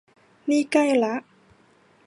[0.49, 1.13] นี่ใกล้ละ